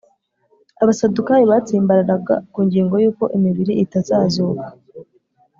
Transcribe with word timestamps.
”Abasadukayo 0.81 1.45
batsimbararaga 1.51 2.35
ku 2.51 2.59
ngingo 2.67 2.93
yuko 3.03 3.23
imibiri 3.37 3.73
itazazuka 3.83 4.67